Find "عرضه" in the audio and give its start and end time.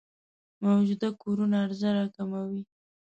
1.63-1.89